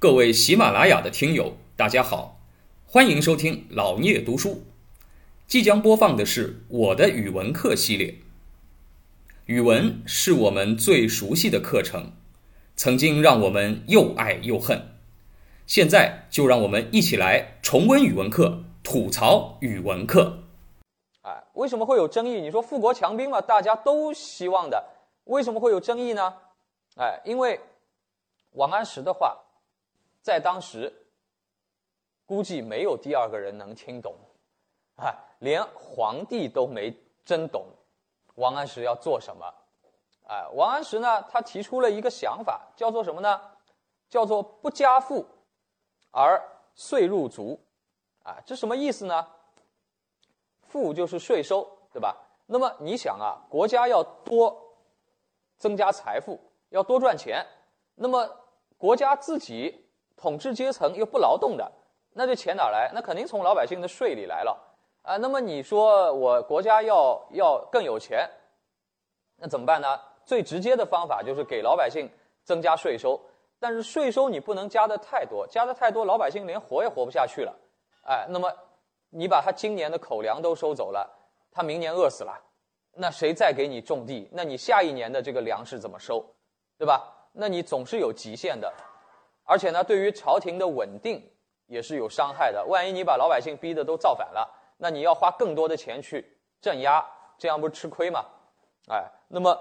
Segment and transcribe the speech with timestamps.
[0.00, 2.38] 各位喜马拉雅的听友，大家好，
[2.86, 4.62] 欢迎收听老聂读书。
[5.48, 8.14] 即将播放的是我的语文课系列。
[9.46, 12.12] 语文是我们最熟悉的课程，
[12.76, 14.94] 曾经让我们又爱又恨。
[15.66, 20.44] 现在就让我们一起来重温语文课，吐槽语文课。
[21.22, 22.34] 哎，为什么会有争议？
[22.34, 24.90] 你说富国强兵嘛，大家都希望的，
[25.24, 26.34] 为什么会有争议呢？
[26.94, 27.58] 哎，因为
[28.52, 29.36] 王安石的话，
[30.22, 30.92] 在当时
[32.26, 34.14] 估计没有第二个人能听懂，
[34.96, 36.94] 啊，连皇帝都没
[37.24, 37.66] 真懂
[38.34, 39.54] 王安石要做什么。
[40.28, 43.40] 哎，王安石呢，他提出了一个想法，叫做什么呢？
[44.10, 45.26] 叫做不加赋
[46.10, 46.42] 而
[46.74, 47.58] 税入足。
[48.24, 49.26] 啊，这什么意思呢？
[50.66, 52.14] 赋就是税收，对吧？
[52.44, 54.76] 那么你想啊，国家要多
[55.56, 56.38] 增加财富。
[56.70, 57.46] 要多赚钱，
[57.94, 58.28] 那么
[58.76, 59.87] 国家自己
[60.20, 61.70] 统治阶层又不劳动的，
[62.12, 62.90] 那这钱哪来？
[62.92, 64.58] 那肯定从老百姓的税里来了
[65.02, 65.16] 啊。
[65.16, 68.28] 那么你说我国家要要更有钱，
[69.36, 69.98] 那怎么办呢？
[70.24, 72.10] 最直接的方法就是给老百姓
[72.44, 73.18] 增加税收，
[73.58, 77.56] 但是税收你不能加的太多，加的太多，老百姓连活也活不下去了。
[78.02, 78.52] 哎，那么
[79.10, 81.08] 你把他今年的口粮都收走了，
[81.50, 82.38] 他明年饿死了，
[82.92, 84.28] 那谁再给你种地？
[84.32, 86.24] 那你下一年的这个粮食怎么收？
[86.76, 87.14] 对吧？
[87.32, 88.72] 那你总是有极限的，
[89.48, 91.26] 而且呢，对于朝廷的稳定
[91.68, 92.62] 也是有伤害的。
[92.66, 94.46] 万一你把老百姓逼得都造反了，
[94.76, 97.02] 那你要花更多的钱去镇压，
[97.38, 98.26] 这样不是吃亏吗？
[98.90, 99.58] 哎，那么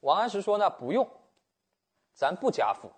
[0.00, 1.04] 王安石说呢，不用，
[2.14, 2.88] 咱不加赋，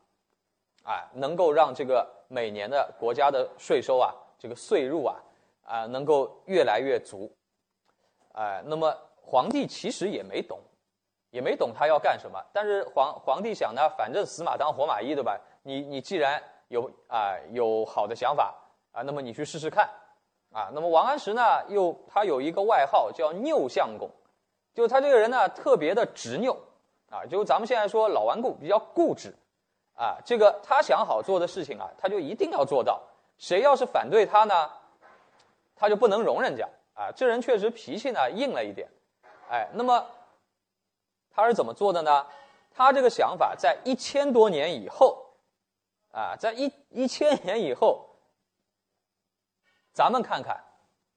[0.84, 5.16] 哎，能够让这个每年的国家的税收啊，这个税入啊，
[5.64, 7.34] 啊，能够越来越足，
[8.32, 10.60] 哎，那么皇帝其实也没懂。
[11.30, 15.38] 也没懂他要干什么，但是皇皇帝想呢，反正死马当活马医，对吧？
[15.66, 18.54] 你你既然有啊有好的想法
[18.92, 19.90] 啊，那么你去试试看，
[20.52, 24.08] 啊，那么王安石呢，又他有一个外号叫拗相公，
[24.72, 26.56] 就他这个人呢特别的执拗，
[27.10, 29.34] 啊，就咱们现在说老顽固，比较固执，
[29.96, 33.02] 啊，这个他想好做的事情啊，他就一定要做到，
[33.36, 34.70] 谁要是反对他呢，
[35.74, 38.88] 他就不能容人家，啊，这人确实脾气呢硬了一点，
[39.50, 40.06] 哎，那么。
[41.38, 42.26] 他是怎么做的呢？
[42.74, 45.25] 他这个想法在一千多年以后，
[46.16, 48.08] 啊，在一一千年以后，
[49.92, 50.58] 咱们看看，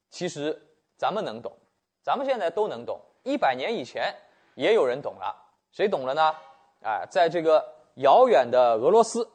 [0.09, 0.61] 其实
[0.97, 1.57] 咱们能懂，
[2.03, 2.99] 咱们现在都能懂。
[3.23, 4.13] 一百年以前
[4.55, 5.33] 也有人懂了，
[5.71, 6.35] 谁懂了呢？
[6.81, 7.65] 啊，在这个
[7.95, 9.25] 遥远的俄罗斯，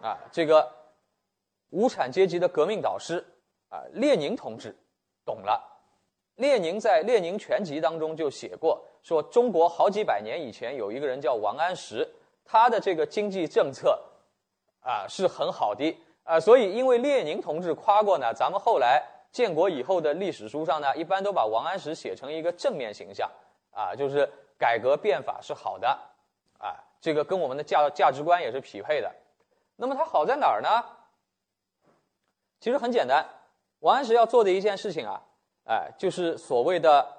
[0.00, 0.66] 啊，这个
[1.68, 3.22] 无产阶级的革命导师
[3.68, 4.74] 啊，列宁同志
[5.26, 5.62] 懂了。
[6.36, 8.82] 列宁在《列宁全集》当中就写过。
[9.02, 12.10] 说中国好几百年以前有一个人叫王安石，
[12.46, 14.02] 他的这个经济政策
[14.80, 19.02] 啊是很好的啊，所以因为列宁同志夸过呢，咱们后来
[19.32, 23.30] 建国以后的历史书上呢，一般都把王安石写成一个正面形象
[23.72, 25.88] 啊，就是改革变法是好的
[26.58, 29.10] 啊，这个跟我们的价价值观也是匹配的。
[29.76, 30.68] 那么他好在哪儿呢？
[32.60, 33.26] 其实很简单，
[33.80, 35.22] 王安石要做的一件事情啊，
[35.64, 37.16] 哎，就是所谓的。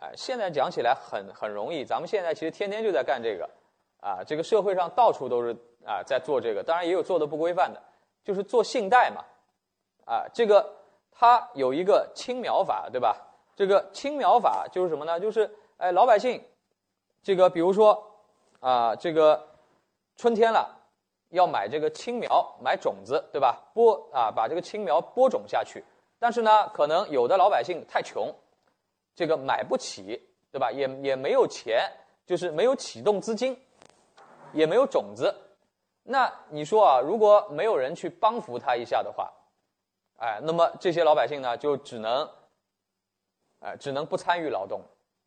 [0.00, 3.50] 哎，现在讲起来很很容易，咱们现在其实天天就在干这个，
[3.98, 5.52] 啊，这个社会上到处都是
[5.84, 7.82] 啊在做这个，当然也有做的不规范的，
[8.24, 9.24] 就是做信贷嘛，
[10.04, 10.74] 啊，这个
[11.10, 13.16] 它有一个青苗法，对吧？
[13.56, 15.18] 这个青苗法就是什么呢？
[15.18, 16.42] 就是哎，老百姓，
[17.22, 18.04] 这个比如说
[18.60, 19.48] 啊，这个
[20.16, 20.76] 春天了，
[21.30, 23.60] 要买这个青苗，买种子，对吧？
[23.74, 25.84] 播啊，把这个青苗播种下去，
[26.18, 28.32] 但是呢，可能有的老百姓太穷。
[29.16, 30.22] 这个买不起，
[30.52, 30.70] 对吧？
[30.70, 31.90] 也也没有钱，
[32.24, 33.60] 就是没有启动资金，
[34.52, 35.34] 也没有种子。
[36.10, 39.30] 那你说啊，如果没有人去帮扶他一下的话，
[40.16, 42.26] 哎，那么这些老百姓呢，就只能，
[43.60, 44.80] 哎，只能不参与劳动。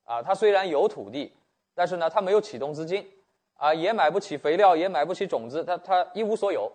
[0.06, 1.32] 啊，他虽然有土地，
[1.76, 3.08] 但是呢，他没有启动资金，
[3.54, 6.70] 啊，也买不起肥料，也买不起种子，他他一无所有。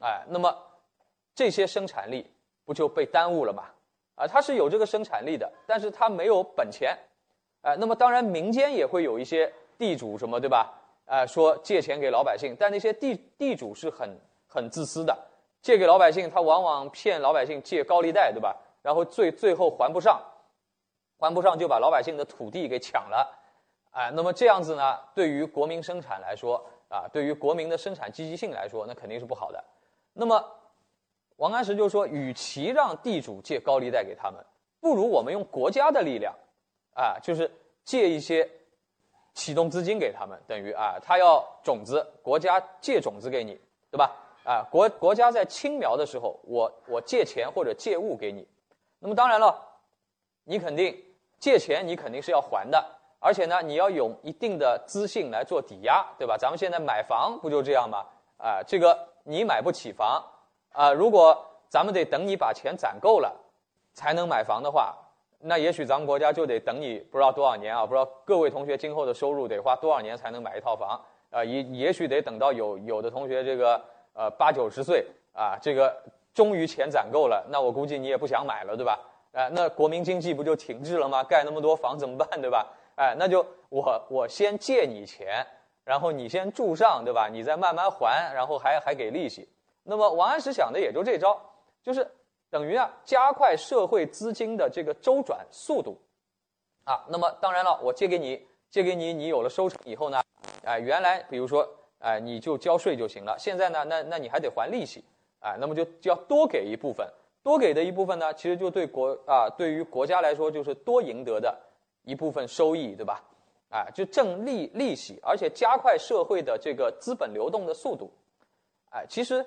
[0.00, 0.52] 哎，那么
[1.32, 2.28] 这些生产力
[2.64, 3.66] 不就被耽误了吗？
[4.16, 6.98] 啊，他是有这个生产力的，但是他没有本钱，
[7.62, 10.74] 哎，那么当然民间也会有一些地主什么，对吧？
[11.06, 14.08] 哎，说借钱给老百姓，但那些地地主是很
[14.46, 15.16] 很自私的，
[15.62, 18.56] 借给老百姓，他往往骗老百姓借高利贷，对吧？
[18.82, 20.20] 然后最最后还不上，
[21.18, 23.26] 还不上就把老百姓的土地给抢了，
[23.92, 29.64] 哎，那么这样子呢，对于国民生产来说，啊，对于国民的生产积极性来说，那肯定是不好的。
[30.12, 30.44] 那么。
[31.38, 34.40] 王安石就说：“与其让地主借高利贷给他们，
[34.78, 36.32] 不如我们用国家的力量，
[36.94, 37.50] 啊，就是
[37.82, 38.48] 借一些
[39.34, 43.60] 启动资金给他们，等于啊，他要种子，国家借种子给你，
[43.90, 44.10] 对吧？
[44.44, 48.46] 啊，国国家在青苗的时候，我我借钱或者借物给你，
[48.98, 49.60] 那么当然了，
[50.44, 50.96] 你肯定
[51.38, 52.84] 借钱，你肯定是要还的，
[53.18, 56.36] 而且呢，你要有一定的资信来做抵押，对吧？
[56.38, 58.04] 咱们现在买房不就这样吗？
[58.36, 60.22] 啊，这个你买不起房，
[60.72, 61.36] 啊，如果
[61.68, 63.34] 咱们得等你把钱攒够了，
[63.94, 64.94] 才能买房的话，
[65.40, 71.00] 那也许咱们国家就得等你不知道多少年啊，不知道各位同学今后的收入得花多少年才能买一套房
[71.30, 71.44] 啊？
[71.44, 73.80] 也也许得等到有有的同学这个。
[74.16, 75.92] 呃，八九十岁啊，这个
[76.32, 78.96] 终于钱攒够了，那我估计你也不想买了，对吧？
[79.32, 81.24] 哎，那国民经济不就停滞了吗？
[81.24, 82.64] 盖那么多房怎么办，对吧？
[82.94, 85.44] 哎，那就我我先借你钱，
[85.82, 87.28] 然后你先住上，对吧？
[87.28, 89.48] 你再慢慢还，然后还还给利息。
[89.82, 91.36] 那么王安石想的也就这招，
[91.82, 92.08] 就是
[92.54, 96.00] 等于啊加快社会资金的这个周转速度，
[96.84, 100.22] 啊，那么当然了，我借给你，借给你，你有了收成以后呢，
[100.62, 101.68] 哎，原来比如说。
[102.00, 103.34] 哎，你就交税就行了。
[103.38, 105.02] 现在呢，那那你还得还利息，
[105.40, 107.08] 哎，那么就就要多给一部分，
[107.42, 111.58] 多给的一部分呢，其实就对国啊，对于国家来说就是多赢得的
[112.02, 113.24] 一部分收益，对吧？
[113.70, 118.12] 哎，就挣利利息，而且加快社会的这个资本流动的速度，
[118.90, 119.42] 哎，其实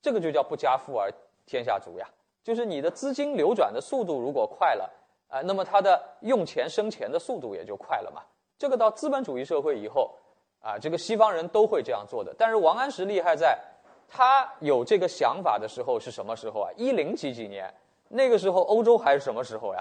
[0.00, 1.10] 这个就叫不加富而
[1.46, 2.08] 天下足呀。
[2.42, 4.90] 就是你的资金流转的速度如果快了，
[5.28, 8.22] 啊，那么它的用钱生钱的速度也就快了嘛。
[8.58, 10.14] 这个到资本主义社会以后。
[10.64, 12.32] 啊，这个西方人都会这样做的。
[12.38, 13.58] 但是王安石厉害在，
[14.08, 16.70] 他有这个想法的时候是什么时候啊？
[16.76, 17.68] 一零几几年，
[18.10, 19.80] 那个时候欧洲还是什么时候呀？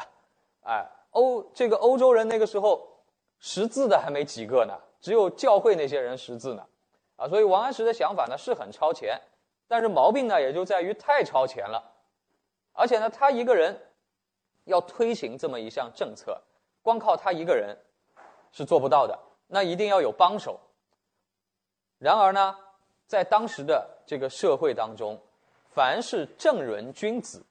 [0.63, 2.81] 哎，欧这个欧洲人那个时候
[3.37, 6.65] 识字的还没几个呢，只有教会那些人识字呢。
[7.15, 9.21] 啊，所以王安石的想法呢是很超前，
[9.67, 11.79] 但是毛病呢也就在于太超前了，
[12.73, 13.79] 而且呢他一个人
[14.65, 16.41] 要推行这么一项政策，
[16.81, 17.77] 光靠他一个人
[18.51, 20.59] 是做不到的，那一定要有帮手。
[21.97, 22.55] 然而呢，
[23.05, 25.19] 在当时的这个社会当中，
[25.69, 27.45] 凡是正人君子，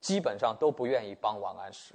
[0.00, 1.94] 基本上都不愿意帮王安石。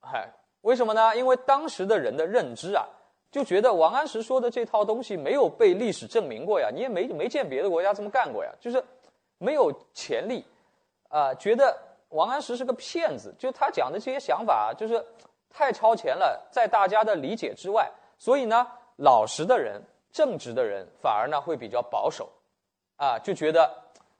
[0.00, 0.28] 哎，
[0.62, 1.14] 为什么呢？
[1.16, 2.86] 因为当时的人的认知啊，
[3.30, 8.82] 就觉得王安石说的这套东西没有被历史证明过呀，你也没没见别的国家这么干过呀，就是
[9.36, 10.44] 没有潜力
[11.08, 11.76] 啊，觉得
[12.10, 15.04] 王安石是个骗子，就他讲的这些想法就是
[15.50, 18.66] 太超前了，在大家的理解之外，所以呢，
[18.96, 19.82] 老实的人。
[20.10, 22.28] 正直的人反而呢会比较保守，
[22.96, 23.70] 啊，就觉得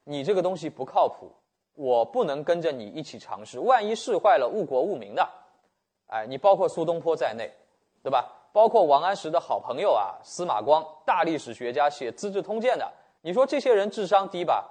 [0.04, 1.32] 你这个东西不靠谱，
[1.72, 5.26] 我不能跟着你一起尝试，万一试坏了，误国误民的，
[6.08, 7.50] 哎，你包括苏东坡在内，
[8.02, 8.30] 对吧？
[8.52, 12.92] 包括王安石的好朋友啊，司马光，大历史学家，写《资治通鉴》的，
[13.22, 14.70] 你说这些人智商低吧？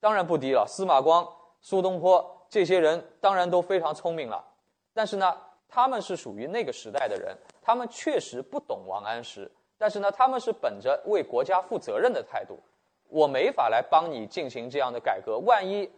[0.00, 0.66] 当然不低了。
[0.66, 1.26] 司马光、
[1.66, 4.44] 苏东坡这些人当然都非常聪明了，
[4.94, 5.36] 但是呢，
[5.68, 9.50] 他们是属于那个时代的人，他们确实不懂王安石。
[9.76, 12.56] 但是呢，他们是本着为国家负责任的态度，
[13.08, 15.38] 我没法来帮你进行这样的改革。
[15.38, 15.90] 万一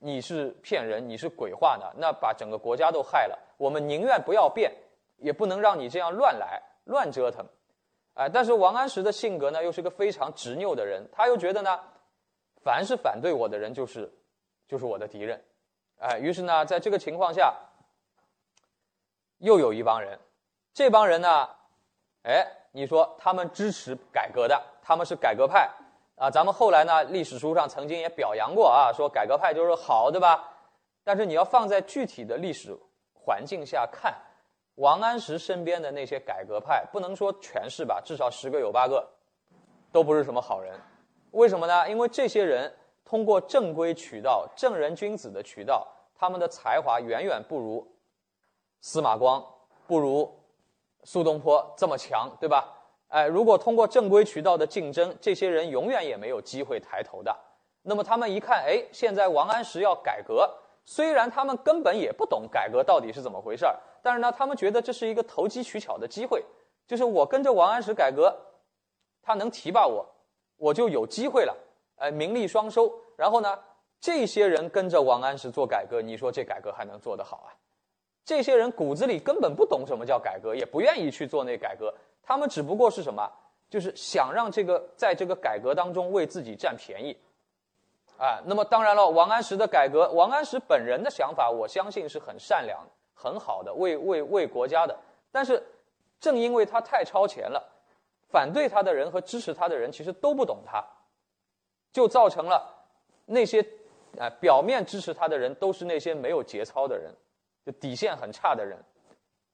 [0.00, 1.86] 你是骗人，你是鬼话呢？
[1.96, 3.38] 那把整个国家都害了。
[3.58, 4.72] 我们宁愿不要变，
[5.18, 7.46] 也不能让你这样乱来、乱折腾。
[8.14, 11.78] 哎，但是王安石的性格呢，又是个非常执拗的人，他又觉得呢，
[12.64, 14.12] 凡是反对我的人，就是
[14.72, 15.38] 就是我的敌人。
[16.00, 17.54] 哎，于是呢，在这个情况下，
[19.36, 20.18] 又有一帮人，
[20.72, 21.46] 这帮人呢，
[22.22, 22.58] 哎。
[22.74, 25.68] 你说他们支持改革的，他们是改革派
[26.16, 26.30] 啊。
[26.30, 30.48] 咱们后来呢，历史书上曾经也表扬过啊，说改革派就是好，对吧？
[31.04, 32.74] 但是你要放在具体的历史
[33.12, 34.16] 环境下看，
[34.76, 39.06] 王安石身边的那些改革派，不能说全是吧，至少十个有八个
[39.92, 40.72] 都不是什么好人。
[41.32, 41.86] 为什么呢？
[41.90, 47.86] 因为这些人通过正规渠道、正人君子的渠道，他们的才华远远不如
[48.80, 49.44] 司马光，
[49.86, 50.38] 不如。
[51.04, 52.72] 苏东坡这么强，对吧？
[53.08, 57.36] 哎，如果通过正规渠道的竞争，这些人永远也没有机会抬头的。
[57.82, 60.48] 那么他们一看，哎，现在王安石要改革，
[60.84, 66.44] 虽然他们根本也不懂改革到底是怎么回事儿，但是呢，他们觉得这是一个投机取巧的机会，
[66.86, 68.32] 就是我跟着王安石改革，
[69.20, 70.06] 他能提拔我，
[70.56, 71.52] 我就有机会了，
[71.96, 72.92] 哎，名利双收。
[73.16, 73.58] 然后呢，
[74.00, 77.54] 这些人跟着王安石做改革，你说这改革还能做得好啊？
[78.24, 81.92] 这些人骨子里根本不懂什么叫改革，也不愿意去做那改革。
[82.22, 83.28] 他们只不过是什么，
[83.68, 87.16] 就是想让这个在这个改革当中为自己占便宜，
[88.18, 88.40] 啊。
[88.44, 92.78] 那么当然了，王安石的改革，王安石本人的想法，我相信是很善良、
[93.12, 94.96] 很好的，为为为国家的。
[95.32, 95.60] 但是
[96.20, 97.60] 正因为他太超前了，
[98.30, 100.84] 反对他的人和支持他的人其实都不懂他，
[101.92, 102.86] 就造成了
[103.26, 103.60] 那些
[104.18, 107.14] 啊表面支持他的人都是那些没有节操的人。
[107.64, 108.76] 就底线很差的人，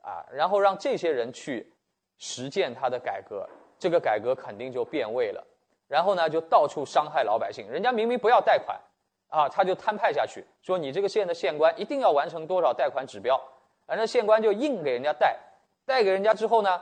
[0.00, 1.70] 啊，然后让这些人去
[2.16, 3.46] 实践他的改革，
[3.78, 5.46] 这个改革肯定就变味了，
[5.86, 7.68] 然后呢就到处伤害老百姓。
[7.68, 8.80] 人家明明不要贷款，
[9.28, 13.38] 啊，他就摊派下去，说你这个县的县官一定要完成多少贷款指标，
[13.86, 15.38] 反正县官就硬给人家贷，
[15.84, 16.80] 贷给人家之后呢，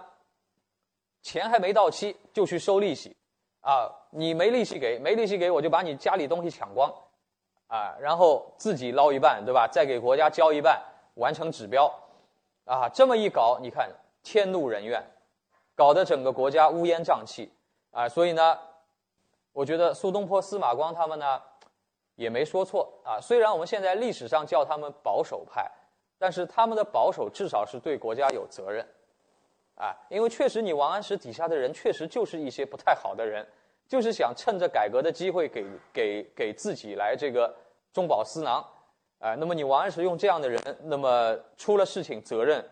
[1.22, 3.16] 钱还没到期就去收利息，
[3.66, 6.88] 啊，你没利息给，没利息给我就把你家里东西抢光，
[7.66, 9.66] 啊，然后自己捞一半，对吧？
[9.66, 10.80] 再给国家交一半，
[11.14, 11.92] 完成指标，
[12.64, 13.90] 啊，这么一搞，你看
[14.22, 15.04] 天怒人怨。
[15.74, 17.52] 搞得整个国家乌烟瘴气，
[17.90, 18.56] 啊，所以呢，
[19.52, 21.42] 我觉得苏东坡、司马光他们呢，
[22.14, 23.20] 也没说错啊。
[23.20, 25.70] 虽然我们现在历史上叫他们保守派，
[26.18, 28.88] 但是他们的保守至少是对国家有责任，
[29.76, 33.46] 啊，因为确实你王安石底下的人确实就是一些不太好的人，
[33.86, 37.54] 就是想趁着改革的机会给给给自己来这个
[37.92, 38.66] 中饱私囊，
[39.18, 42.64] 啊，那么你王安石用这样的人，那么出了事情责任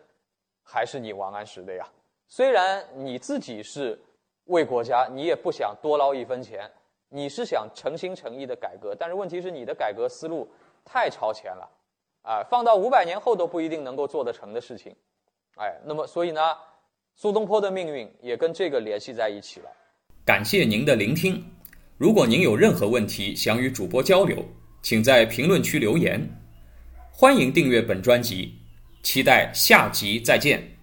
[0.63, 1.87] 还是你王安石的呀。
[2.27, 3.99] 虽然你自己是
[4.47, 6.69] 为国家，你也不想多捞一分钱，
[7.11, 10.49] 你是想诚心诚意的改革，但是问题是你的改革思路
[10.85, 11.71] 太超前了，
[12.23, 14.97] 啊，放到五百年后都不一定能够做得成的事情，
[15.57, 16.57] 哎，那么所以呢，
[17.17, 19.67] 苏东坡的命运也跟这个联系在一起了。
[20.25, 21.45] 感谢您的聆听，
[21.97, 24.45] 如果您有任何问题想与主播交流，
[24.83, 26.29] 请在评论区留言，
[27.13, 28.55] 欢迎订阅本专辑，
[29.03, 30.74] 期待下集再见。